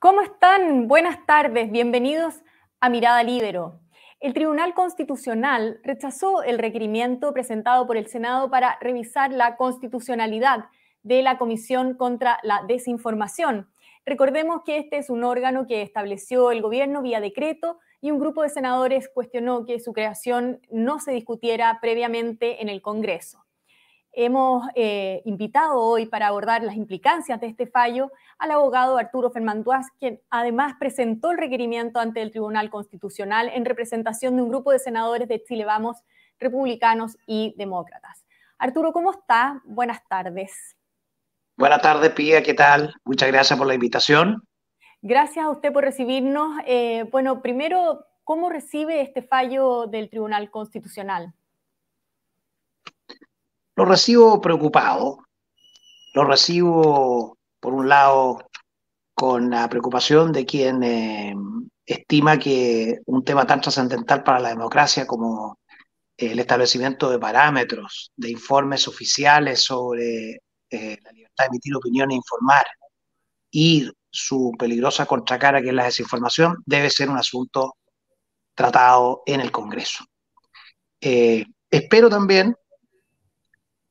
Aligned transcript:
¿Cómo 0.00 0.20
están? 0.20 0.86
Buenas 0.86 1.26
tardes, 1.26 1.72
bienvenidos 1.72 2.44
a 2.78 2.88
Mirada 2.88 3.24
Libero. 3.24 3.80
El 4.20 4.32
Tribunal 4.32 4.72
Constitucional 4.72 5.80
rechazó 5.82 6.44
el 6.44 6.60
requerimiento 6.60 7.32
presentado 7.32 7.84
por 7.84 7.96
el 7.96 8.06
Senado 8.06 8.48
para 8.48 8.78
revisar 8.80 9.32
la 9.32 9.56
constitucionalidad 9.56 10.66
de 11.02 11.22
la 11.22 11.36
Comisión 11.36 11.94
contra 11.94 12.38
la 12.44 12.62
Desinformación. 12.68 13.68
Recordemos 14.06 14.62
que 14.64 14.78
este 14.78 14.98
es 14.98 15.10
un 15.10 15.24
órgano 15.24 15.66
que 15.66 15.82
estableció 15.82 16.52
el 16.52 16.62
gobierno 16.62 17.02
vía 17.02 17.20
decreto 17.20 17.80
y 18.00 18.12
un 18.12 18.20
grupo 18.20 18.44
de 18.44 18.50
senadores 18.50 19.08
cuestionó 19.12 19.64
que 19.64 19.80
su 19.80 19.92
creación 19.92 20.60
no 20.70 21.00
se 21.00 21.10
discutiera 21.10 21.76
previamente 21.80 22.62
en 22.62 22.68
el 22.68 22.82
Congreso. 22.82 23.47
Hemos 24.12 24.66
eh, 24.74 25.22
invitado 25.24 25.80
hoy 25.80 26.06
para 26.06 26.28
abordar 26.28 26.62
las 26.62 26.76
implicancias 26.76 27.40
de 27.40 27.46
este 27.46 27.66
fallo 27.66 28.10
al 28.38 28.50
abogado 28.50 28.96
Arturo 28.96 29.30
Fermanduaz, 29.30 29.86
quien 29.98 30.20
además 30.30 30.74
presentó 30.78 31.30
el 31.30 31.38
requerimiento 31.38 32.00
ante 32.00 32.22
el 32.22 32.30
Tribunal 32.30 32.70
Constitucional 32.70 33.50
en 33.54 33.64
representación 33.64 34.36
de 34.36 34.42
un 34.42 34.48
grupo 34.48 34.72
de 34.72 34.78
senadores 34.78 35.28
de 35.28 35.42
Chile 35.44 35.64
Vamos, 35.64 35.98
republicanos 36.38 37.16
y 37.26 37.54
demócratas. 37.56 38.24
Arturo, 38.58 38.92
¿cómo 38.92 39.12
está? 39.12 39.62
Buenas 39.64 40.00
tardes. 40.08 40.76
Buenas 41.56 41.82
tardes, 41.82 42.10
Pía, 42.12 42.42
¿qué 42.42 42.54
tal? 42.54 42.94
Muchas 43.04 43.30
gracias 43.30 43.58
por 43.58 43.68
la 43.68 43.74
invitación. 43.74 44.42
Gracias 45.02 45.44
a 45.44 45.50
usted 45.50 45.72
por 45.72 45.84
recibirnos. 45.84 46.58
Eh, 46.66 47.04
bueno, 47.12 47.40
primero, 47.40 48.06
¿cómo 48.24 48.48
recibe 48.48 49.00
este 49.00 49.22
fallo 49.22 49.86
del 49.86 50.10
Tribunal 50.10 50.50
Constitucional? 50.50 51.34
Lo 53.78 53.84
recibo 53.84 54.40
preocupado, 54.40 55.18
lo 56.12 56.24
recibo, 56.24 57.38
por 57.60 57.74
un 57.74 57.88
lado, 57.88 58.40
con 59.14 59.50
la 59.50 59.68
preocupación 59.68 60.32
de 60.32 60.44
quien 60.44 60.82
eh, 60.82 61.32
estima 61.86 62.40
que 62.40 62.98
un 63.06 63.22
tema 63.22 63.46
tan 63.46 63.60
trascendental 63.60 64.24
para 64.24 64.40
la 64.40 64.48
democracia 64.48 65.06
como 65.06 65.60
el 66.16 66.40
establecimiento 66.40 67.08
de 67.08 67.20
parámetros, 67.20 68.10
de 68.16 68.30
informes 68.30 68.88
oficiales 68.88 69.62
sobre 69.62 70.40
eh, 70.70 70.98
la 71.00 71.12
libertad 71.12 71.44
de 71.44 71.46
emitir 71.46 71.76
opinión 71.76 72.10
e 72.10 72.16
informar 72.16 72.66
y 73.48 73.88
su 74.10 74.50
peligrosa 74.58 75.06
contracara 75.06 75.62
que 75.62 75.68
es 75.68 75.74
la 75.74 75.84
desinformación 75.84 76.56
debe 76.66 76.90
ser 76.90 77.10
un 77.10 77.18
asunto 77.18 77.76
tratado 78.56 79.22
en 79.24 79.40
el 79.40 79.52
Congreso. 79.52 80.04
Eh, 81.00 81.44
espero 81.70 82.10
también 82.10 82.56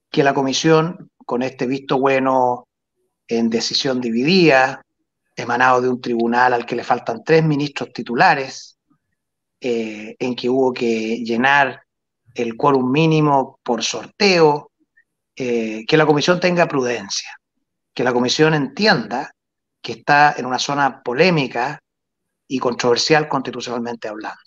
que 0.09 0.23
la 0.23 0.33
comisión, 0.33 1.11
con 1.25 1.44
este 1.44 1.66
visto 1.66 2.00
bueno 2.00 2.67
en 3.27 3.50
decisión 3.50 4.00
dividida, 4.00 4.81
emanado 5.36 5.81
de 5.81 5.89
un 5.89 6.02
tribunal 6.02 6.53
al 6.53 6.66
que 6.66 6.75
le 6.75 6.83
faltan 6.83 7.23
tres 7.23 7.44
ministros 7.44 7.94
titulares, 7.94 8.77
eh, 9.59 10.16
en 10.19 10.36
que 10.36 10.49
hubo 10.49 10.73
que 10.73 11.23
llenar 11.23 11.81
el 12.33 12.55
quórum 12.55 12.91
mínimo 12.91 13.59
por 13.64 13.83
sorteo, 13.83 14.72
eh, 15.36 15.86
que 15.88 15.97
la 15.97 16.05
comisión 16.05 16.39
tenga 16.39 16.67
prudencia, 16.67 17.30
que 17.94 18.03
la 18.03 18.14
comisión 18.14 18.53
entienda 18.53 19.31
que 19.81 19.94
está 19.94 20.36
en 20.38 20.45
una 20.45 20.59
zona 20.59 21.02
polémica 21.02 21.80
y 22.47 22.59
controversial 22.59 23.27
constitucionalmente 23.27 24.08
hablando. 24.08 24.42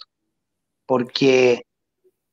Porque 0.86 1.64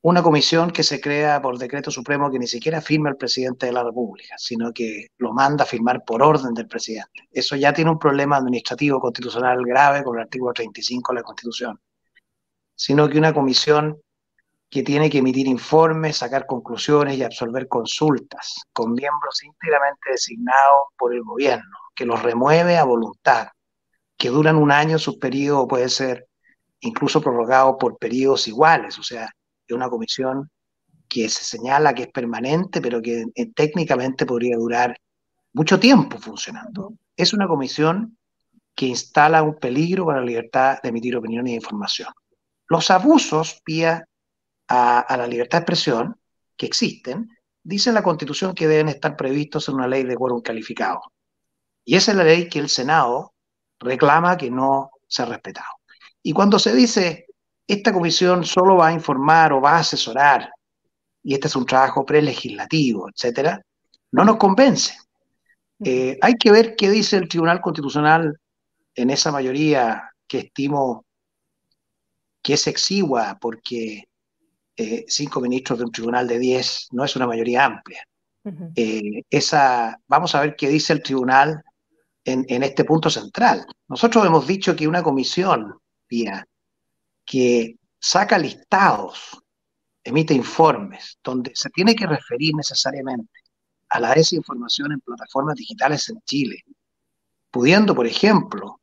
una 0.01 0.21
comisión 0.21 0.71
que 0.71 0.83
se 0.83 1.01
crea 1.01 1.41
por 1.41 1.57
decreto 1.57 1.89
supremo 1.91 2.29
que 2.29 2.39
ni 2.39 2.47
siquiera 2.47 2.81
firma 2.81 3.09
el 3.09 3.17
presidente 3.17 3.65
de 3.65 3.71
la 3.71 3.83
República, 3.83 4.35
sino 4.37 4.71
que 4.71 5.07
lo 5.17 5.33
manda 5.33 5.63
a 5.63 5.67
firmar 5.67 6.03
por 6.05 6.21
orden 6.21 6.53
del 6.53 6.67
presidente. 6.67 7.27
Eso 7.31 7.55
ya 7.55 7.73
tiene 7.73 7.91
un 7.91 7.99
problema 7.99 8.37
administrativo 8.37 8.99
constitucional 8.99 9.63
grave 9.65 10.03
con 10.03 10.17
el 10.17 10.23
artículo 10.23 10.53
35 10.53 11.13
de 11.13 11.19
la 11.19 11.23
Constitución. 11.23 11.79
Sino 12.75 13.09
que 13.09 13.17
una 13.17 13.33
comisión 13.33 13.99
que 14.69 14.83
tiene 14.83 15.09
que 15.09 15.19
emitir 15.19 15.47
informes, 15.47 16.17
sacar 16.17 16.45
conclusiones 16.45 17.17
y 17.17 17.23
absolver 17.23 17.67
consultas 17.67 18.61
con 18.73 18.93
miembros 18.93 19.43
íntegramente 19.43 20.11
designados 20.11 20.87
por 20.97 21.13
el 21.13 21.23
gobierno, 21.23 21.77
que 21.95 22.05
los 22.05 22.21
remueve 22.21 22.77
a 22.77 22.83
voluntad, 22.83 23.47
que 24.17 24.29
duran 24.29 24.57
un 24.57 24.71
año, 24.71 24.99
sus 24.99 25.17
periodos 25.17 25.67
puede 25.69 25.89
ser 25.89 26.27
incluso 26.81 27.21
prorrogados 27.21 27.75
por 27.79 27.97
periodos 27.97 28.47
iguales, 28.47 28.99
o 28.99 29.03
sea, 29.03 29.29
de 29.67 29.75
una 29.75 29.89
comisión 29.89 30.49
que 31.07 31.29
se 31.29 31.43
señala 31.43 31.93
que 31.93 32.03
es 32.03 32.09
permanente, 32.09 32.81
pero 32.81 33.01
que 33.01 33.25
eh, 33.33 33.51
técnicamente 33.53 34.25
podría 34.25 34.57
durar 34.57 34.97
mucho 35.53 35.79
tiempo 35.79 36.17
funcionando. 36.17 36.93
Es 37.15 37.33
una 37.33 37.47
comisión 37.47 38.17
que 38.75 38.85
instala 38.85 39.41
un 39.41 39.55
peligro 39.55 40.05
para 40.05 40.19
la 40.19 40.25
libertad 40.25 40.79
de 40.83 40.89
emitir 40.89 41.15
opiniones 41.15 41.53
e 41.53 41.55
información. 41.55 42.09
Los 42.67 42.91
abusos 42.91 43.61
vía 43.65 44.05
a, 44.67 45.17
la 45.17 45.27
libertad 45.27 45.59
de 45.59 45.61
expresión 45.61 46.19
que 46.55 46.65
existen, 46.65 47.29
dice 47.63 47.91
la 47.91 48.03
Constitución 48.03 48.53
que 48.53 48.67
deben 48.67 48.89
estar 48.89 49.15
previstos 49.15 49.67
en 49.69 49.75
una 49.75 49.87
ley 49.87 50.03
de 50.03 50.15
quórum 50.15 50.41
calificado. 50.41 51.01
Y 51.85 51.95
esa 51.95 52.11
es 52.11 52.17
la 52.17 52.23
ley 52.23 52.49
que 52.49 52.59
el 52.59 52.69
Senado 52.69 53.33
reclama 53.79 54.37
que 54.37 54.51
no 54.51 54.91
se 55.07 55.23
ha 55.23 55.25
respetado. 55.25 55.73
Y 56.21 56.33
cuando 56.33 56.59
se 56.59 56.75
dice 56.75 57.26
esta 57.67 57.91
comisión 57.91 58.45
solo 58.45 58.77
va 58.77 58.87
a 58.87 58.93
informar 58.93 59.51
o 59.51 59.61
va 59.61 59.73
a 59.73 59.79
asesorar, 59.79 60.49
y 61.21 61.33
este 61.33 61.47
es 61.47 61.55
un 61.55 61.65
trabajo 61.65 62.05
prelegislativo, 62.05 63.09
etcétera, 63.09 63.61
no 64.11 64.23
nos 64.23 64.37
convence. 64.37 64.95
Eh, 65.83 66.17
hay 66.21 66.35
que 66.35 66.51
ver 66.51 66.75
qué 66.75 66.89
dice 66.89 67.17
el 67.17 67.27
Tribunal 67.27 67.59
Constitucional 67.59 68.39
en 68.95 69.09
esa 69.09 69.31
mayoría 69.31 70.09
que 70.25 70.39
estimo 70.39 71.05
que 72.41 72.53
es 72.53 72.65
exigua, 72.67 73.37
porque 73.41 74.05
eh, 74.77 75.05
cinco 75.07 75.41
ministros 75.41 75.79
de 75.79 75.85
un 75.85 75.91
tribunal 75.91 76.27
de 76.27 76.39
diez 76.39 76.87
no 76.91 77.03
es 77.03 77.15
una 77.15 77.27
mayoría 77.27 77.65
amplia. 77.65 78.03
Eh, 78.75 79.23
esa, 79.29 79.99
vamos 80.07 80.33
a 80.33 80.39
ver 80.39 80.55
qué 80.55 80.69
dice 80.69 80.93
el 80.93 81.03
tribunal 81.03 81.61
en, 82.23 82.45
en, 82.47 82.63
este 82.63 82.85
punto 82.85 83.09
central. 83.09 83.65
Nosotros 83.89 84.25
hemos 84.25 84.47
dicho 84.47 84.73
que 84.73 84.87
una 84.87 85.03
comisión, 85.03 85.77
vía 86.07 86.47
que 87.27 87.75
saca 87.99 88.37
listados, 88.37 89.37
emite 90.03 90.33
informes, 90.33 91.19
donde 91.21 91.51
se 91.53 91.69
tiene 91.69 91.93
que 91.93 92.07
referir 92.07 92.55
necesariamente 92.55 93.41
a 93.89 93.99
la 93.99 94.13
desinformación 94.13 94.93
en 94.93 95.01
plataformas 95.01 95.55
digitales 95.55 96.07
en 96.09 96.21
Chile, 96.21 96.63
pudiendo, 97.51 97.93
por 97.93 98.07
ejemplo, 98.07 98.79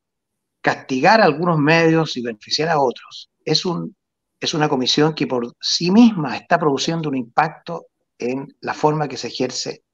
castigar 0.61 1.21
a 1.21 1.25
algunos 1.25 1.59
medios 1.59 2.17
y 2.19 2.23
beneficiar 2.23 2.69
a 2.69 2.81
otros, 2.81 3.31
es, 3.45 3.65
un, 3.65 3.97
es 4.39 4.53
una 4.53 4.69
comisión 4.69 5.15
que 5.15 5.27
por 5.27 5.55
sí 5.59 5.91
misma 5.91 6.37
está 6.37 6.59
produciendo 6.59 7.09
un 7.09 7.17
impacto 7.17 7.87
en 8.19 8.55
la 8.61 8.75
forma 8.75 9.09
que 9.09 9.17
se 9.17 9.29
ejerce 9.29 9.85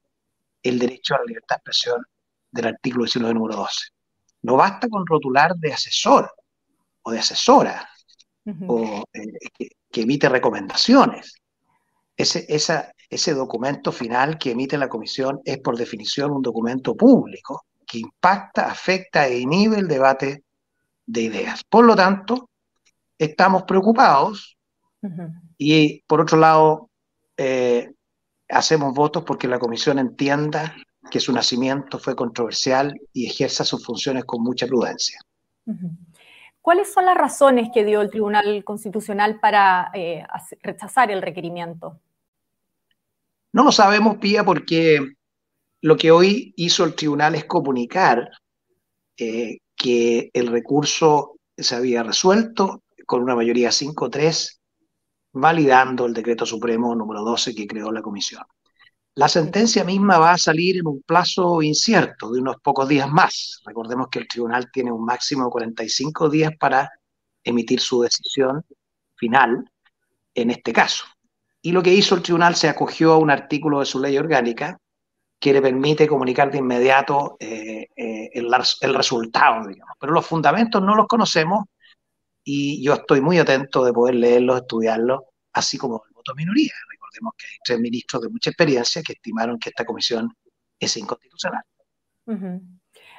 el 0.62 0.78
derecho 0.78 1.14
a 1.14 1.18
la 1.18 1.24
libertad 1.24 1.56
de 1.56 1.58
expresión 1.58 2.04
del 2.50 2.66
artículo 2.66 3.04
19, 3.04 3.34
número 3.34 3.56
12. 3.56 3.90
No 4.42 4.56
basta 4.56 4.88
con 4.88 5.06
rotular 5.06 5.54
de 5.54 5.72
asesor 5.72 6.32
o 7.02 7.12
de 7.12 7.18
asesora, 7.20 7.88
o 8.66 9.04
eh, 9.12 9.68
que, 9.90 10.00
emite 10.00 10.28
recomendaciones. 10.28 11.34
Ese, 12.16 12.46
ese 13.08 13.34
documento 13.34 13.92
final 13.92 14.38
que 14.38 14.52
emite 14.52 14.76
la 14.76 14.88
comisión 14.88 15.40
es 15.44 15.58
por 15.58 15.76
definición 15.76 16.30
un 16.30 16.42
documento 16.42 16.94
público 16.94 17.64
que 17.86 17.98
impacta, 17.98 18.70
afecta 18.70 19.26
e 19.26 19.40
inhibe 19.40 19.78
el 19.78 19.88
debate 19.88 20.44
de 21.06 21.22
ideas. 21.22 21.64
Por 21.64 21.84
lo 21.84 21.96
tanto, 21.96 22.50
estamos 23.18 23.64
preocupados 23.64 24.56
y 25.58 26.02
por 26.02 26.20
otro 26.20 26.38
lado, 26.38 26.90
eh, 27.36 27.92
hacemos 28.48 28.94
votos 28.94 29.24
porque 29.24 29.48
la 29.48 29.58
comisión 29.58 29.98
entienda 29.98 30.74
que 31.10 31.20
su 31.20 31.32
nacimiento 31.32 31.98
fue 31.98 32.14
controversial 32.14 32.94
y 33.12 33.26
ejerza 33.26 33.64
sus 33.64 33.84
funciones 33.84 34.24
con 34.24 34.42
mucha 34.42 34.66
prudencia. 34.66 35.18
¿Cuáles 36.62 36.92
son 36.92 37.06
las 37.06 37.16
razones 37.16 37.70
que 37.72 37.84
dio 37.84 38.00
el 38.00 38.10
Tribunal 38.10 38.62
Constitucional 38.64 39.40
para 39.40 39.90
eh, 39.94 40.24
rechazar 40.62 41.10
el 41.10 41.22
requerimiento? 41.22 41.98
No 43.52 43.64
lo 43.64 43.72
sabemos, 43.72 44.18
Pía, 44.18 44.44
porque 44.44 45.00
lo 45.80 45.96
que 45.96 46.10
hoy 46.10 46.52
hizo 46.56 46.84
el 46.84 46.94
tribunal 46.94 47.34
es 47.34 47.46
comunicar 47.46 48.30
eh, 49.16 49.58
que 49.74 50.30
el 50.32 50.48
recurso 50.48 51.36
se 51.56 51.74
había 51.74 52.02
resuelto 52.02 52.82
con 53.06 53.22
una 53.22 53.34
mayoría 53.34 53.70
5-3, 53.70 54.60
validando 55.32 56.06
el 56.06 56.14
decreto 56.14 56.44
supremo 56.44 56.94
número 56.94 57.22
12 57.22 57.54
que 57.54 57.66
creó 57.66 57.90
la 57.90 58.02
comisión. 58.02 58.44
La 59.14 59.28
sentencia 59.28 59.84
misma 59.84 60.18
va 60.18 60.32
a 60.32 60.38
salir 60.38 60.78
en 60.78 60.86
un 60.86 61.02
plazo 61.02 61.62
incierto 61.62 62.30
de 62.30 62.40
unos 62.40 62.56
pocos 62.62 62.88
días 62.88 63.10
más. 63.10 63.60
Recordemos 63.66 64.08
que 64.08 64.20
el 64.20 64.28
tribunal 64.28 64.70
tiene 64.72 64.92
un 64.92 65.04
máximo 65.04 65.44
de 65.44 65.50
45 65.50 66.30
días 66.30 66.52
para 66.58 66.88
emitir 67.42 67.80
su 67.80 68.02
decisión 68.02 68.64
final 69.16 69.68
en 70.34 70.50
este 70.50 70.72
caso. 70.72 71.04
Y 71.60 71.72
lo 71.72 71.82
que 71.82 71.92
hizo 71.92 72.14
el 72.14 72.22
tribunal 72.22 72.54
se 72.54 72.68
acogió 72.68 73.12
a 73.12 73.18
un 73.18 73.30
artículo 73.30 73.80
de 73.80 73.86
su 73.86 74.00
ley 74.00 74.16
orgánica 74.16 74.78
que 75.40 75.52
le 75.52 75.60
permite 75.60 76.06
comunicar 76.06 76.50
de 76.50 76.58
inmediato 76.58 77.36
eh, 77.40 77.88
eh, 77.96 78.30
el, 78.32 78.94
resultado, 78.94 79.66
digamos. 79.66 79.96
Pero 79.98 80.12
los 80.12 80.26
fundamentos 80.26 80.82
no 80.82 80.94
los 80.94 81.06
conocemos 81.06 81.64
y 82.44 82.82
yo 82.84 82.94
estoy 82.94 83.20
muy 83.20 83.38
atento 83.38 83.84
de 83.84 83.92
poder 83.92 84.14
leerlos, 84.14 84.60
estudiarlos, 84.60 85.22
así 85.52 85.76
como 85.76 86.02
el 86.06 86.14
voto 86.14 86.34
minoría. 86.34 86.72
Recordemos 87.10 87.34
que 87.36 87.46
hay 87.46 87.58
tres 87.64 87.80
ministros 87.80 88.22
de 88.22 88.28
mucha 88.28 88.50
experiencia 88.50 89.02
que 89.02 89.14
estimaron 89.14 89.58
que 89.58 89.70
esta 89.70 89.84
comisión 89.84 90.32
es 90.78 90.96
inconstitucional. 90.96 91.62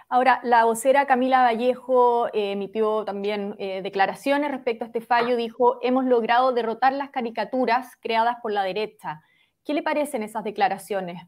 Ahora, 0.07 0.39
la 0.43 0.65
vocera 0.65 1.05
Camila 1.05 1.41
Vallejo 1.41 2.27
eh, 2.27 2.51
emitió 2.51 3.03
también 3.05 3.55
declaraciones 3.57 4.51
respecto 4.51 4.85
a 4.85 4.87
este 4.87 5.01
fallo. 5.01 5.35
Dijo, 5.35 5.79
hemos 5.81 6.05
logrado 6.05 6.53
derrotar 6.53 6.93
las 6.93 7.09
caricaturas 7.09 7.95
creadas 8.01 8.37
por 8.41 8.51
la 8.51 8.63
derecha. 8.63 9.21
¿Qué 9.63 9.73
le 9.73 9.83
parecen 9.83 10.23
esas 10.23 10.43
declaraciones? 10.43 11.23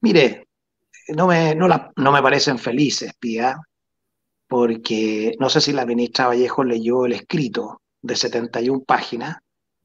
Mire, 0.00 0.48
no 1.08 1.26
me, 1.26 1.54
no, 1.54 1.68
no 1.68 2.12
me 2.12 2.22
parecen 2.22 2.58
felices, 2.58 3.12
Pía, 3.18 3.56
porque 4.48 5.34
no 5.38 5.50
sé 5.50 5.60
si 5.60 5.72
la 5.72 5.86
ministra 5.86 6.28
Vallejo 6.28 6.64
leyó 6.64 7.06
el 7.06 7.12
escrito 7.12 7.82
de 8.02 8.16
71 8.16 8.84
páginas 8.84 9.36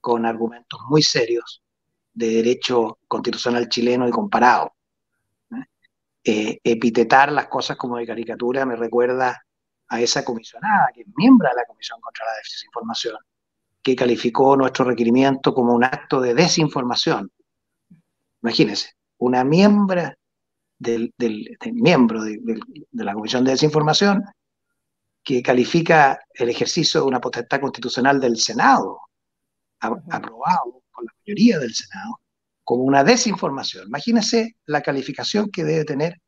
con 0.03 0.25
argumentos 0.25 0.81
muy 0.89 1.01
serios 1.01 1.63
de 2.13 2.27
derecho 2.27 2.99
constitucional 3.07 3.69
chileno 3.69 4.05
y 4.05 4.11
comparado. 4.11 4.73
Eh, 6.25 6.59
epitetar 6.61 7.31
las 7.31 7.47
cosas 7.47 7.77
como 7.77 7.95
de 7.95 8.05
caricatura 8.05 8.65
me 8.65 8.75
recuerda 8.75 9.45
a 9.87 10.01
esa 10.01 10.25
comisionada, 10.25 10.89
que 10.93 11.03
es 11.03 11.07
miembro 11.15 11.47
de 11.47 11.55
la 11.55 11.63
Comisión 11.65 12.01
contra 12.01 12.25
la 12.25 12.31
Desinformación, 12.37 13.15
que 13.81 13.95
calificó 13.95 14.57
nuestro 14.57 14.83
requerimiento 14.83 15.53
como 15.53 15.73
un 15.73 15.85
acto 15.85 16.19
de 16.19 16.33
desinformación. 16.33 17.31
Imagínense, 18.41 18.91
una 19.19 19.45
del, 20.79 21.13
miembro 21.71 22.23
de, 22.25 22.39
la 22.91 23.13
Comisión 23.13 23.45
de 23.45 23.51
Desinformación 23.51 24.21
que 25.23 25.41
califica 25.41 26.19
el 26.33 26.49
ejercicio 26.49 26.99
de 26.99 27.07
una 27.07 27.21
potestad 27.21 27.61
constitucional 27.61 28.19
del 28.19 28.35
Senado, 28.35 28.99
aprobado 29.83 30.81
por 30.93 31.05
la 31.05 31.11
mayoría 31.19 31.59
del 31.59 31.73
Senado, 31.73 32.19
como 32.63 32.83
una 32.83 33.03
desinformación. 33.03 33.87
Imagínense 33.87 34.55
la 34.65 34.81
calificación 34.81 35.49
que 35.51 35.63
debe 35.63 35.85
tener 35.85 36.21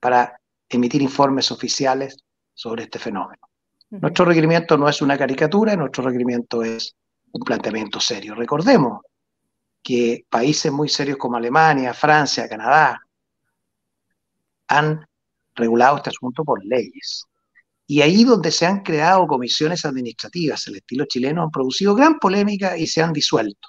para 0.00 0.40
emitir 0.68 1.02
informes 1.02 1.50
oficiales 1.50 2.16
sobre 2.52 2.84
este 2.84 2.98
fenómeno. 2.98 3.42
Nuestro 3.90 4.24
requerimiento 4.24 4.76
no 4.76 4.88
es 4.88 5.00
una 5.02 5.16
caricatura, 5.16 5.76
nuestro 5.76 6.04
requerimiento 6.04 6.62
es 6.62 6.96
un 7.32 7.42
planteamiento 7.42 8.00
serio. 8.00 8.34
Recordemos 8.34 9.02
que 9.82 10.24
países 10.28 10.72
muy 10.72 10.88
serios 10.88 11.18
como 11.18 11.36
Alemania, 11.36 11.92
Francia, 11.92 12.48
Canadá, 12.48 13.00
han 14.68 15.06
regulado 15.54 15.98
este 15.98 16.10
asunto 16.10 16.44
por 16.44 16.64
leyes. 16.64 17.24
Y 17.86 18.00
ahí 18.00 18.24
donde 18.24 18.50
se 18.50 18.66
han 18.66 18.82
creado 18.82 19.26
comisiones 19.26 19.84
administrativas, 19.84 20.66
el 20.68 20.76
estilo 20.76 21.04
chileno, 21.04 21.42
han 21.42 21.50
producido 21.50 21.94
gran 21.94 22.18
polémica 22.18 22.76
y 22.76 22.86
se 22.86 23.02
han 23.02 23.12
disuelto. 23.12 23.68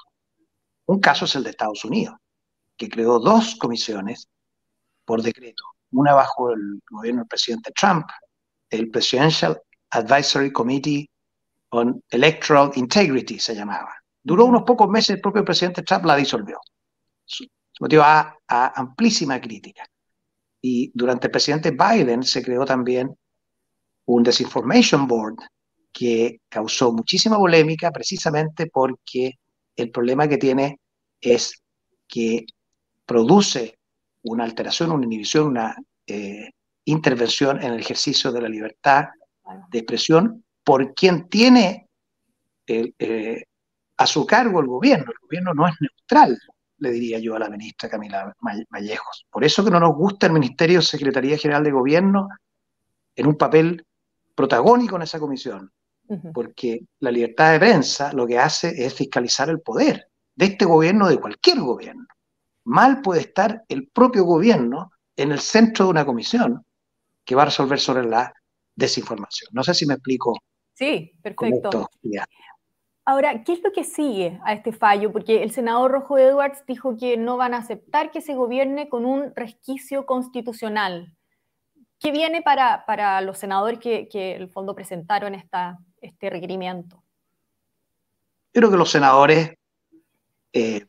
Un 0.85 0.99
caso 0.99 1.25
es 1.25 1.35
el 1.35 1.43
de 1.43 1.49
Estados 1.49 1.83
Unidos, 1.83 2.15
que 2.77 2.89
creó 2.89 3.19
dos 3.19 3.55
comisiones 3.55 4.29
por 5.03 5.21
decreto, 5.21 5.63
una 5.91 6.13
bajo 6.13 6.51
el 6.51 6.81
gobierno 6.89 7.21
del 7.21 7.27
presidente 7.27 7.71
Trump, 7.71 8.05
el 8.69 8.89
Presidential 8.89 9.61
Advisory 9.91 10.51
Committee 10.51 11.09
on 11.69 12.03
Electoral 12.09 12.71
Integrity 12.75 13.39
se 13.39 13.55
llamaba, 13.55 13.93
Duró 14.23 14.45
unos 14.45 14.63
pocos 14.63 14.89
meses, 14.89 15.11
el 15.11 15.21
propio 15.21 15.45
presidente 15.45 15.83
Trump 15.83 16.05
la 16.05 16.15
disolvió. 16.15 16.59
Se 17.25 17.47
a, 17.99 18.35
amplísima 18.47 19.39
crítica. 19.39 19.85
Y 20.61 20.91
durante 20.95 21.27
el 21.27 21.31
presidente 21.31 21.69
Biden 21.69 22.23
se 22.23 22.43
creó 22.43 22.65
también 22.65 23.15
un 24.05 24.23
Disinformation 24.23 25.07
Board 25.07 25.37
que 25.91 26.41
causó 26.49 26.91
muchísima 26.91 27.37
polémica 27.37 27.91
precisamente 27.91 28.67
porque 28.67 29.39
el 29.75 29.91
problema 29.91 30.27
que 30.27 30.37
tiene 30.37 30.79
es 31.21 31.63
que 32.07 32.45
produce 33.05 33.77
una 34.23 34.43
alteración, 34.43 34.91
una 34.91 35.05
inhibición, 35.05 35.47
una 35.47 35.75
eh, 36.07 36.49
intervención 36.85 37.61
en 37.61 37.73
el 37.73 37.79
ejercicio 37.79 38.31
de 38.31 38.41
la 38.41 38.49
libertad 38.49 39.05
de 39.69 39.79
expresión 39.79 40.43
por 40.63 40.93
quien 40.93 41.29
tiene 41.29 41.87
eh, 42.67 43.43
a 43.97 44.07
su 44.07 44.25
cargo 44.25 44.59
el 44.59 44.67
gobierno. 44.67 45.11
El 45.11 45.19
gobierno 45.21 45.53
no 45.53 45.67
es 45.67 45.75
neutral, 45.79 46.37
le 46.79 46.91
diría 46.91 47.19
yo 47.19 47.35
a 47.35 47.39
la 47.39 47.49
ministra 47.49 47.89
Camila 47.89 48.35
Vallejos. 48.69 49.25
Por 49.29 49.43
eso 49.43 49.63
que 49.63 49.71
no 49.71 49.79
nos 49.79 49.95
gusta 49.95 50.27
el 50.27 50.33
Ministerio 50.33 50.79
de 50.79 50.85
Secretaría 50.85 51.37
General 51.37 51.63
de 51.63 51.71
Gobierno 51.71 52.27
en 53.15 53.27
un 53.27 53.37
papel 53.37 53.84
protagónico 54.35 54.97
en 54.97 55.03
esa 55.03 55.19
comisión, 55.19 55.71
porque 56.33 56.81
la 56.99 57.11
libertad 57.11 57.53
de 57.53 57.59
prensa 57.59 58.13
lo 58.13 58.27
que 58.27 58.37
hace 58.37 58.85
es 58.85 58.93
fiscalizar 58.93 59.49
el 59.49 59.61
poder 59.61 60.07
de 60.35 60.45
este 60.45 60.65
gobierno, 60.65 61.07
de 61.07 61.19
cualquier 61.19 61.59
gobierno. 61.59 62.05
Mal 62.65 63.01
puede 63.01 63.21
estar 63.21 63.63
el 63.69 63.87
propio 63.87 64.25
gobierno 64.25 64.91
en 65.15 65.31
el 65.31 65.39
centro 65.39 65.85
de 65.85 65.91
una 65.91 66.05
comisión 66.05 66.65
que 67.23 67.35
va 67.35 67.43
a 67.43 67.45
resolver 67.45 67.79
sobre 67.79 68.05
la 68.05 68.33
desinformación. 68.75 69.49
No 69.53 69.63
sé 69.63 69.73
si 69.73 69.85
me 69.85 69.93
explico. 69.95 70.37
Sí, 70.73 71.13
perfecto. 71.21 71.89
Ahora, 73.05 73.43
¿qué 73.43 73.53
es 73.53 73.63
lo 73.63 73.71
que 73.71 73.83
sigue 73.83 74.39
a 74.43 74.53
este 74.53 74.71
fallo? 74.71 75.11
Porque 75.11 75.43
el 75.43 75.51
senador 75.51 75.91
Rojo 75.91 76.17
Edwards 76.17 76.63
dijo 76.67 76.97
que 76.97 77.17
no 77.17 77.37
van 77.37 77.53
a 77.53 77.59
aceptar 77.59 78.11
que 78.11 78.19
se 78.19 78.33
gobierne 78.33 78.89
con 78.89 79.05
un 79.05 79.31
resquicio 79.35 80.07
constitucional. 80.07 81.14
¿Qué 81.99 82.11
viene 82.11 82.41
para, 82.41 83.21
los 83.21 83.37
senadores 83.37 83.79
que, 83.79 84.07
que, 84.09 84.35
el 84.35 84.49
fondo 84.49 84.75
presentaron 84.75 85.35
este 85.35 86.29
requerimiento? 86.29 87.03
Creo 88.51 88.71
que 88.71 88.77
los 88.77 88.91
senadores 88.91 89.53
eh, 90.53 90.85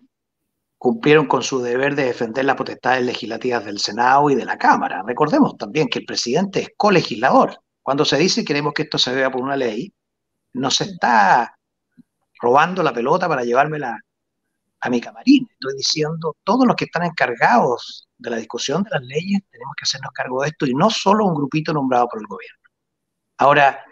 cumplieron 0.78 1.26
con 1.26 1.42
su 1.42 1.60
deber 1.60 1.94
de 1.96 2.04
defender 2.04 2.44
las 2.44 2.56
potestades 2.56 3.04
legislativas 3.04 3.64
del 3.64 3.78
Senado 3.78 4.30
y 4.30 4.34
de 4.34 4.44
la 4.44 4.58
Cámara. 4.58 5.02
Recordemos 5.04 5.56
también 5.56 5.88
que 5.88 5.98
el 6.00 6.04
presidente 6.04 6.60
es 6.60 6.68
colegislador. 6.76 7.58
Cuando 7.82 8.04
se 8.04 8.18
dice 8.18 8.44
queremos 8.44 8.72
que 8.72 8.82
esto 8.82 8.98
se 8.98 9.14
vea 9.14 9.30
por 9.30 9.42
una 9.42 9.56
ley, 9.56 9.92
no 10.52 10.70
se 10.70 10.84
está 10.84 11.56
robando 12.40 12.82
la 12.82 12.92
pelota 12.92 13.28
para 13.28 13.44
llevármela 13.44 13.98
a 14.86 14.90
mi 14.90 15.00
camarín. 15.00 15.48
Estoy 15.50 15.76
diciendo, 15.76 16.36
todos 16.44 16.66
los 16.66 16.76
que 16.76 16.86
están 16.86 17.04
encargados 17.04 18.08
de 18.16 18.30
la 18.30 18.36
discusión 18.36 18.82
de 18.82 18.90
las 18.90 19.02
leyes 19.02 19.42
tenemos 19.50 19.74
que 19.76 19.84
hacernos 19.84 20.12
cargo 20.12 20.42
de 20.42 20.48
esto 20.48 20.66
y 20.66 20.74
no 20.74 20.90
solo 20.90 21.26
un 21.26 21.34
grupito 21.34 21.72
nombrado 21.72 22.08
por 22.08 22.20
el 22.20 22.26
gobierno. 22.26 22.60
Ahora, 23.38 23.84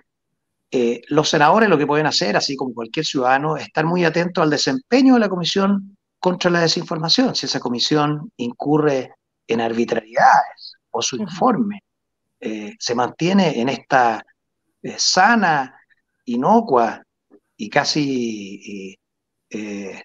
eh, 0.71 1.03
los 1.09 1.29
senadores 1.29 1.69
lo 1.69 1.79
que 1.79 1.87
pueden 1.87 2.07
hacer, 2.07 2.37
así 2.37 2.57
como 2.57 2.75
cualquier 2.75 3.05
ciudadano, 3.05 3.57
es 3.57 3.65
estar 3.65 3.85
muy 3.85 4.05
atentos 4.05 4.43
al 4.43 4.51
desempeño 4.51 5.15
de 5.15 5.21
la 5.21 5.29
Comisión 5.29 5.97
contra 6.19 6.51
la 6.51 6.61
Desinformación. 6.61 7.35
Si 7.35 7.47
esa 7.47 7.61
comisión 7.61 8.33
incurre 8.39 9.15
en 9.47 9.61
arbitrariedades 9.61 10.75
o 10.91 11.03
su 11.03 11.17
informe 11.17 11.83
eh, 12.41 12.75
se 12.79 12.95
mantiene 12.95 13.61
en 13.61 13.69
esta 13.69 14.25
eh, 14.83 14.95
sana, 14.99 15.79
inocua 16.25 17.03
y 17.57 17.69
casi 17.69 18.97
eh, 19.51 20.03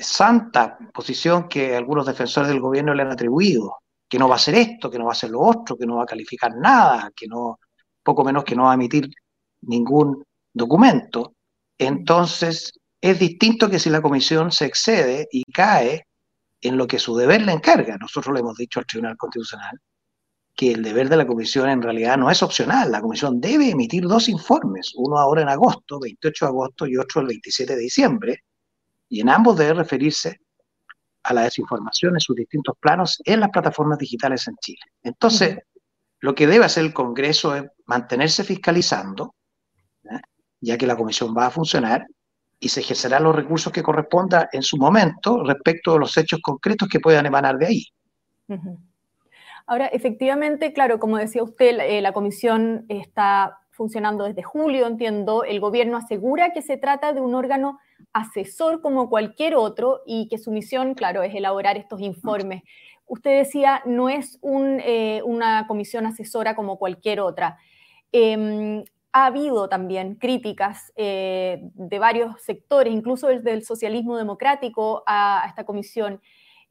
santa 0.00 0.78
posición 0.92 1.48
que 1.48 1.76
algunos 1.76 2.06
defensores 2.06 2.48
del 2.48 2.60
gobierno 2.60 2.94
le 2.94 3.02
han 3.02 3.12
atribuido, 3.12 3.78
que 4.08 4.18
no 4.18 4.28
va 4.28 4.34
a 4.34 4.36
hacer 4.36 4.54
esto, 4.56 4.90
que 4.90 4.98
no 4.98 5.04
va 5.04 5.10
a 5.10 5.12
hacer 5.12 5.30
lo 5.30 5.40
otro, 5.40 5.76
que 5.76 5.86
no 5.86 5.96
va 5.96 6.02
a 6.04 6.06
calificar 6.06 6.56
nada, 6.56 7.10
que 7.14 7.26
no, 7.26 7.58
poco 8.02 8.24
menos 8.24 8.44
que 8.44 8.56
no 8.56 8.64
va 8.64 8.72
a 8.72 8.74
emitir 8.74 9.08
ningún 9.62 10.24
documento, 10.52 11.34
entonces 11.78 12.72
es 13.00 13.18
distinto 13.18 13.70
que 13.70 13.78
si 13.78 13.88
la 13.88 14.02
comisión 14.02 14.52
se 14.52 14.66
excede 14.66 15.28
y 15.32 15.44
cae 15.44 16.06
en 16.60 16.76
lo 16.76 16.86
que 16.86 16.98
su 16.98 17.16
deber 17.16 17.42
le 17.42 17.52
encarga. 17.52 17.96
Nosotros 17.96 18.34
le 18.34 18.40
hemos 18.40 18.56
dicho 18.56 18.80
al 18.80 18.86
Tribunal 18.86 19.16
Constitucional 19.16 19.78
que 20.54 20.72
el 20.72 20.82
deber 20.82 21.08
de 21.08 21.16
la 21.16 21.26
comisión 21.26 21.70
en 21.70 21.80
realidad 21.80 22.18
no 22.18 22.30
es 22.30 22.42
opcional. 22.42 22.92
La 22.92 23.00
comisión 23.00 23.40
debe 23.40 23.70
emitir 23.70 24.04
dos 24.04 24.28
informes, 24.28 24.92
uno 24.96 25.18
ahora 25.18 25.42
en 25.42 25.48
agosto, 25.48 25.98
28 25.98 26.44
de 26.44 26.48
agosto, 26.48 26.86
y 26.86 26.98
otro 26.98 27.22
el 27.22 27.28
27 27.28 27.74
de 27.74 27.80
diciembre, 27.80 28.44
y 29.10 29.20
en 29.20 29.28
ambos 29.28 29.58
debe 29.58 29.74
referirse 29.74 30.40
a 31.22 31.34
la 31.34 31.42
desinformación 31.42 32.14
en 32.14 32.20
sus 32.20 32.36
distintos 32.36 32.76
planos 32.80 33.20
en 33.26 33.40
las 33.40 33.50
plataformas 33.50 33.98
digitales 33.98 34.48
en 34.48 34.56
Chile. 34.56 34.80
Entonces, 35.02 35.58
lo 36.20 36.34
que 36.34 36.46
debe 36.46 36.64
hacer 36.64 36.84
el 36.84 36.94
Congreso 36.94 37.54
es 37.54 37.64
mantenerse 37.86 38.44
fiscalizando, 38.44 39.34
ya 40.60 40.78
que 40.78 40.86
la 40.86 40.96
comisión 40.96 41.34
va 41.36 41.46
a 41.46 41.50
funcionar, 41.50 42.06
y 42.62 42.68
se 42.68 42.80
ejercerán 42.80 43.24
los 43.24 43.34
recursos 43.34 43.72
que 43.72 43.82
corresponda 43.82 44.48
en 44.52 44.62
su 44.62 44.76
momento 44.76 45.42
respecto 45.44 45.94
de 45.94 45.98
los 45.98 46.16
hechos 46.16 46.40
concretos 46.42 46.88
que 46.88 47.00
puedan 47.00 47.26
emanar 47.26 47.56
de 47.56 47.66
ahí. 47.66 47.84
Ahora, 49.66 49.86
efectivamente, 49.86 50.72
claro, 50.72 50.98
como 50.98 51.16
decía 51.16 51.42
usted, 51.42 51.76
la, 51.76 51.86
eh, 51.86 52.12
comisión 52.12 52.84
está 52.88 53.58
funcionando 53.70 54.24
desde 54.24 54.42
julio, 54.42 54.86
entiendo. 54.86 55.42
El 55.42 55.58
gobierno 55.58 55.96
asegura 55.96 56.52
que 56.52 56.60
se 56.60 56.76
trata 56.76 57.14
de 57.14 57.22
un 57.22 57.34
órgano 57.34 57.78
asesor 58.12 58.80
como 58.80 59.08
cualquier 59.08 59.54
otro 59.54 60.02
y 60.06 60.28
que 60.28 60.38
su 60.38 60.50
misión, 60.50 60.94
claro, 60.94 61.22
es 61.22 61.34
elaborar 61.34 61.76
estos 61.76 62.00
informes. 62.00 62.62
usted 63.06 63.38
decía, 63.38 63.82
no 63.86 64.08
es 64.08 64.38
eh, 64.84 65.20
una 65.24 65.66
comisión 65.66 66.06
asesora 66.06 66.54
como 66.54 66.78
cualquier 66.78 67.20
otra. 67.20 67.58
Em, 68.12 68.84
ha 69.12 69.26
habido 69.26 69.68
también 69.68 70.14
críticas 70.14 70.92
eh, 70.94 71.60
de 71.74 71.98
varios 71.98 72.40
sectores, 72.42 72.92
incluso 72.92 73.26
desde 73.26 73.60
socialismo 73.62 74.16
democrático 74.16 75.02
a, 75.06 75.44
esta 75.48 75.64
comisión 75.64 76.20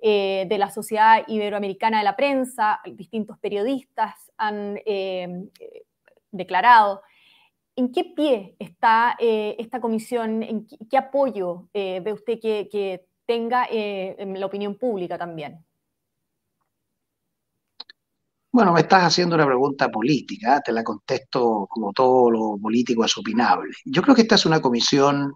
eh, 0.01 0.45
de 0.47 0.57
la 0.57 0.69
Sociedad 0.69 1.23
Iberoamericana 1.27 1.97
de 1.97 2.05
la 2.05 2.15
Prensa, 2.15 2.79
distintos 2.85 3.37
periodistas 3.39 4.31
han 4.37 4.79
declarado. 6.31 7.01
¿En 7.79 7.91
qué 7.91 8.03
pie 8.03 8.55
está 8.59 9.15
esta 9.19 9.79
comisión? 9.79 10.43
¿En 10.43 10.67
qué, 10.67 10.97
apoyo 10.97 11.69
ve 11.73 12.11
usted 12.11 12.39
que 12.39 13.05
tenga 13.25 13.65
en 13.69 14.39
la 14.39 14.45
opinión 14.45 14.75
pública 14.75 15.17
también? 15.17 15.65
Bueno, 18.51 18.73
me 18.73 18.79
estás 18.79 19.03
haciendo 19.03 19.35
una 19.35 19.45
pregunta 19.45 19.89
política, 19.89 20.59
te 20.59 20.71
la 20.71 20.83
contesto 20.83 21.67
como 21.69 21.93
todo 21.93 22.31
lo 22.31 22.57
político 22.59 23.05
es 23.05 23.15
opinable. 23.15 23.71
Yo 23.85 24.01
creo 24.01 24.15
que 24.15 24.23
esta 24.23 24.35
es 24.35 24.45
una 24.47 24.59
comisión 24.59 25.35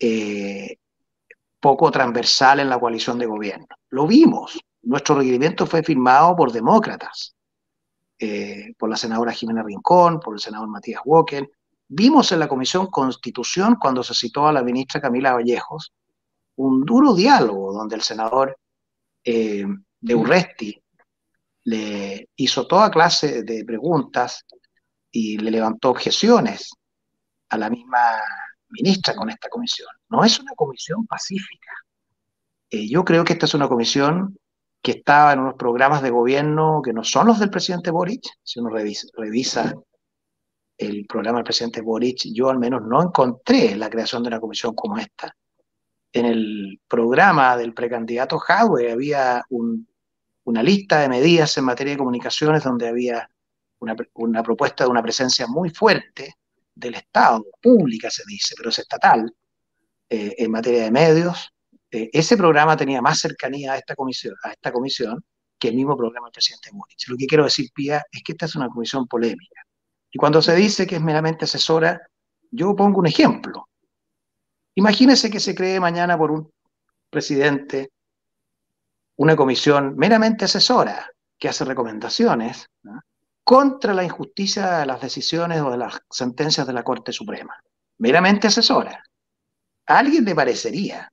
eh, 0.00 0.76
poco 1.60 1.90
transversal 1.92 2.58
en 2.60 2.68
la 2.68 2.80
coalición 2.80 3.18
de 3.20 3.26
gobierno. 3.26 3.68
Lo 3.90 4.08
vimos, 4.08 4.58
nuestro 4.82 5.14
requerimiento 5.14 5.66
fue 5.66 5.84
firmado 5.84 6.34
por 6.34 6.50
demócratas, 6.50 7.35
eh, 8.18 8.72
por 8.78 8.88
la 8.88 8.96
senadora 8.96 9.32
Jimena 9.32 9.62
Rincón, 9.62 10.20
por 10.20 10.34
el 10.34 10.40
senador 10.40 10.68
Matías 10.68 11.02
Walker. 11.04 11.50
Vimos 11.88 12.32
en 12.32 12.40
la 12.40 12.48
Comisión 12.48 12.86
Constitución, 12.88 13.76
cuando 13.80 14.02
se 14.02 14.14
citó 14.14 14.46
a 14.46 14.52
la 14.52 14.62
ministra 14.62 15.00
Camila 15.00 15.34
Vallejos, 15.34 15.92
un 16.56 16.84
duro 16.84 17.14
diálogo 17.14 17.72
donde 17.72 17.96
el 17.96 18.02
senador 18.02 18.56
eh, 19.22 19.66
de 20.00 20.14
Urresti 20.14 20.82
le 21.64 22.28
hizo 22.36 22.66
toda 22.66 22.90
clase 22.90 23.42
de 23.42 23.64
preguntas 23.64 24.44
y 25.10 25.36
le 25.38 25.50
levantó 25.50 25.90
objeciones 25.90 26.70
a 27.48 27.58
la 27.58 27.68
misma 27.70 27.98
ministra 28.70 29.14
con 29.14 29.30
esta 29.30 29.48
comisión. 29.48 29.88
No 30.08 30.24
es 30.24 30.38
una 30.40 30.52
comisión 30.54 31.06
pacífica. 31.06 31.72
Eh, 32.70 32.88
yo 32.88 33.04
creo 33.04 33.24
que 33.24 33.34
esta 33.34 33.46
es 33.46 33.54
una 33.54 33.68
comisión 33.68 34.38
que 34.86 34.98
estaba 34.98 35.32
en 35.32 35.40
unos 35.40 35.54
programas 35.54 36.00
de 36.00 36.10
gobierno 36.10 36.80
que 36.80 36.92
no 36.92 37.02
son 37.02 37.26
los 37.26 37.40
del 37.40 37.50
presidente 37.50 37.90
Boric. 37.90 38.22
Si 38.42 38.60
uno 38.60 38.70
revisa, 38.70 39.08
revisa 39.14 39.74
el 40.78 41.06
programa 41.06 41.38
del 41.38 41.44
presidente 41.44 41.80
Boric, 41.80 42.28
yo 42.32 42.50
al 42.50 42.58
menos 42.58 42.82
no 42.82 43.02
encontré 43.02 43.74
la 43.74 43.90
creación 43.90 44.22
de 44.22 44.28
una 44.28 44.40
comisión 44.40 44.74
como 44.74 44.98
esta. 44.98 45.34
En 46.12 46.26
el 46.26 46.80
programa 46.86 47.56
del 47.56 47.74
precandidato 47.74 48.38
Jadwe 48.38 48.92
había 48.92 49.42
un 49.50 49.86
una 50.46 50.62
lista 50.62 51.00
de 51.00 51.08
medidas 51.08 51.56
en 51.58 51.64
materia 51.64 51.92
de 51.92 51.98
comunicaciones 51.98 52.62
donde 52.62 52.88
había 52.88 53.28
una, 53.80 54.42
propuesta 54.42 54.84
de 54.84 54.90
una 54.90 55.02
presencia 55.02 55.46
muy 55.48 55.70
fuerte 55.70 56.36
del 56.74 56.94
Estado, 56.94 57.44
pública 57.60 58.10
se 58.10 58.22
dice, 58.26 58.54
pero 58.56 58.70
es 58.70 58.78
estatal, 58.78 59.34
eh, 60.08 60.34
en 60.38 60.50
materia 60.50 60.84
de 60.84 60.90
medios. 60.90 61.52
Eh, 61.90 62.10
ese 62.12 62.36
programa 62.36 62.76
tenía 62.76 63.00
más 63.00 63.20
cercanía 63.20 63.72
a 63.72 63.78
esta 63.78 63.94
comisión, 63.94 64.34
a 64.42 64.52
esta 64.52 64.72
comisión 64.72 65.24
que 65.58 65.68
el 65.68 65.76
mismo 65.76 65.96
programa 65.96 66.26
del 66.26 66.32
presidente 66.32 66.70
Múnich. 66.72 67.08
Lo 67.08 67.16
que 67.16 67.26
quiero 67.26 67.44
decir, 67.44 67.70
Pía, 67.74 68.04
es 68.10 68.22
que 68.22 68.32
esta 68.32 68.46
es 68.46 68.56
una 68.56 68.68
comisión 68.68 69.06
polémica. 69.06 69.62
Y 70.10 70.18
cuando 70.18 70.42
se 70.42 70.54
dice 70.54 70.86
que 70.86 70.96
es 70.96 71.02
meramente 71.02 71.44
asesora, 71.44 72.00
yo 72.50 72.74
pongo 72.74 73.00
un 73.00 73.06
ejemplo. 73.06 73.68
Imagínese 74.74 75.30
que 75.30 75.40
se 75.40 75.54
cree 75.54 75.80
mañana 75.80 76.18
por 76.18 76.30
un 76.30 76.50
presidente 77.10 77.90
una 79.16 79.34
comisión 79.34 79.96
meramente 79.96 80.44
asesora 80.44 81.10
que 81.38 81.48
hace 81.48 81.64
recomendaciones 81.64 82.66
contra 83.42 83.94
la 83.94 84.04
injusticia 84.04 84.78
de 84.78 84.86
las 84.86 85.00
decisiones 85.00 85.60
o 85.62 85.70
de 85.70 85.78
las 85.78 85.98
sentencias 86.10 86.66
de 86.66 86.72
la 86.72 86.82
Corte 86.82 87.12
Suprema. 87.12 87.54
Meramente 87.98 88.48
asesora. 88.48 89.02
¿A 89.86 89.98
alguien 89.98 90.24
le 90.24 90.34
parecería 90.34 91.10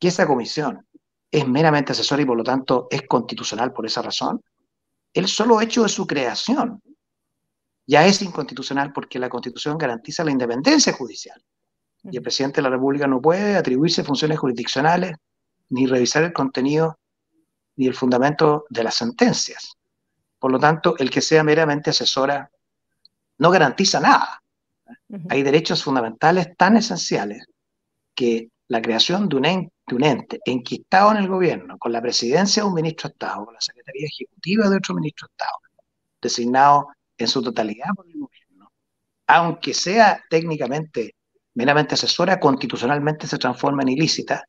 que 0.00 0.08
esa 0.08 0.26
comisión 0.26 0.86
es 1.30 1.46
meramente 1.46 1.92
asesora 1.92 2.22
y 2.22 2.24
por 2.24 2.36
lo 2.36 2.42
tanto 2.42 2.88
es 2.90 3.02
constitucional 3.06 3.72
por 3.72 3.86
esa 3.86 4.02
razón? 4.02 4.42
El 5.12 5.28
solo 5.28 5.60
hecho 5.60 5.82
de 5.82 5.88
su 5.88 6.06
creación 6.06 6.82
ya 7.86 8.06
es 8.06 8.22
inconstitucional 8.22 8.92
porque 8.92 9.18
la 9.18 9.28
Constitución 9.28 9.76
garantiza 9.76 10.24
la 10.24 10.30
independencia 10.30 10.92
judicial. 10.92 11.42
Y 12.04 12.16
el 12.16 12.22
presidente 12.22 12.56
de 12.56 12.62
la 12.62 12.70
República 12.70 13.06
no 13.06 13.20
puede 13.20 13.56
atribuirse 13.56 14.04
funciones 14.04 14.38
jurisdiccionales 14.38 15.16
ni 15.70 15.86
revisar 15.86 16.22
el 16.22 16.32
contenido 16.32 16.98
ni 17.76 17.86
el 17.86 17.94
fundamento 17.94 18.64
de 18.70 18.84
las 18.84 18.94
sentencias. 18.94 19.74
Por 20.38 20.52
lo 20.52 20.58
tanto, 20.58 20.96
el 20.98 21.10
que 21.10 21.20
sea 21.20 21.42
meramente 21.42 21.90
asesora 21.90 22.50
no 23.38 23.50
garantiza 23.50 24.00
nada. 24.00 24.40
Hay 25.28 25.42
derechos 25.42 25.82
fundamentales 25.82 26.56
tan 26.56 26.76
esenciales 26.76 27.46
que 28.14 28.50
la 28.70 28.80
creación 28.80 29.28
de 29.28 29.36
un, 29.36 30.04
ente, 30.04 30.38
enquistado 30.44 31.10
en 31.10 31.16
el 31.16 31.28
gobierno, 31.28 31.76
con 31.76 31.90
la 31.90 32.00
presidencia 32.00 32.62
de 32.62 32.68
un 32.68 32.74
ministro 32.76 33.08
de 33.08 33.14
Estado, 33.14 33.44
con 33.44 33.54
la 33.54 33.60
Secretaría 33.60 34.06
Ejecutiva 34.06 34.68
de 34.68 34.76
otro 34.76 34.94
ministro 34.94 35.26
de 35.26 35.32
Estado, 35.32 35.58
designado 36.22 36.88
en 37.18 37.26
su 37.26 37.42
totalidad 37.42 37.88
por 37.96 38.06
el 38.06 38.12
gobierno, 38.12 38.70
aunque 39.26 39.74
sea 39.74 40.22
técnicamente 40.30 41.16
meramente 41.54 41.94
asesora, 41.94 42.38
constitucionalmente 42.38 43.26
se 43.26 43.38
transforma 43.38 43.82
en 43.82 43.88
ilícita 43.88 44.44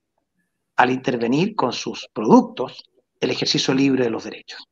al 0.76 0.92
intervenir 0.92 1.56
con 1.56 1.74
sus 1.74 2.08
productos 2.14 2.84
el 3.20 3.32
ejercicio 3.32 3.74
libre 3.74 4.04
de 4.04 4.12
los 4.12 4.24
derechos. 4.24 4.64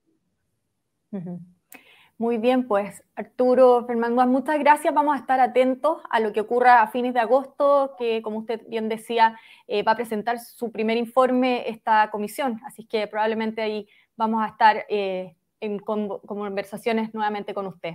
Muy 2.20 2.38
bien, 2.38 2.68
pues 2.68 3.02
Arturo 3.16 3.86
Fernando, 3.88 4.28
muchas 4.28 4.60
gracias. 4.60 4.94
Vamos 4.94 5.16
a 5.16 5.20
estar 5.20 5.40
atentos 5.40 6.02
a 6.10 6.20
lo 6.20 6.34
que 6.34 6.42
ocurra 6.42 6.82
a 6.82 6.88
fines 6.88 7.14
de 7.14 7.22
agosto, 7.22 7.96
que 7.98 8.22
como 8.22 8.40
usted 8.40 8.60
bien 8.68 8.90
decía, 8.90 9.40
eh, 9.68 9.84
va 9.84 9.94
a 9.94 9.96
presentar 9.96 10.38
su 10.38 10.70
primer 10.70 10.98
informe 10.98 11.70
esta 11.70 12.10
comisión. 12.12 12.60
Así 12.66 12.84
que 12.86 13.08
probablemente 13.08 13.62
ahí 13.62 13.88
vamos 14.18 14.44
a 14.44 14.48
estar 14.48 14.86
eh, 14.90 15.38
en 15.62 15.80
conversaciones 15.80 17.14
nuevamente 17.14 17.54
con 17.54 17.68
usted. 17.68 17.94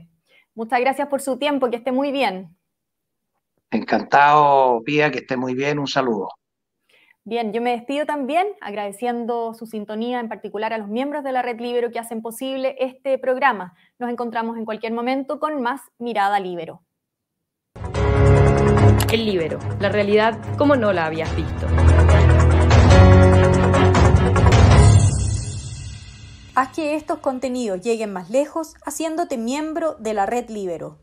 Muchas 0.54 0.80
gracias 0.80 1.06
por 1.08 1.20
su 1.20 1.36
tiempo, 1.36 1.68
que 1.68 1.76
esté 1.76 1.92
muy 1.92 2.10
bien. 2.10 2.56
Encantado, 3.70 4.82
Pía, 4.84 5.10
que 5.10 5.18
esté 5.18 5.36
muy 5.36 5.54
bien. 5.54 5.78
Un 5.78 5.86
saludo. 5.86 6.30
Bien, 7.26 7.54
yo 7.54 7.62
me 7.62 7.70
despido 7.70 8.04
también 8.04 8.46
agradeciendo 8.60 9.54
su 9.54 9.64
sintonía, 9.64 10.20
en 10.20 10.28
particular 10.28 10.74
a 10.74 10.78
los 10.78 10.88
miembros 10.88 11.24
de 11.24 11.32
la 11.32 11.40
Red 11.40 11.58
Libero 11.58 11.90
que 11.90 11.98
hacen 11.98 12.20
posible 12.20 12.76
este 12.78 13.16
programa. 13.16 13.74
Nos 13.98 14.10
encontramos 14.10 14.58
en 14.58 14.66
cualquier 14.66 14.92
momento 14.92 15.40
con 15.40 15.62
más 15.62 15.80
Mirada 15.98 16.38
Libero. 16.38 16.82
El 19.10 19.24
Libero, 19.24 19.58
la 19.80 19.88
realidad 19.88 20.38
como 20.58 20.76
no 20.76 20.92
la 20.92 21.06
habías 21.06 21.34
visto. 21.34 21.66
Haz 26.54 26.68
que 26.76 26.94
estos 26.94 27.20
contenidos 27.20 27.80
lleguen 27.80 28.12
más 28.12 28.28
lejos 28.28 28.74
haciéndote 28.84 29.38
miembro 29.38 29.94
de 29.94 30.12
la 30.12 30.26
Red 30.26 30.50
Libero. 30.50 30.98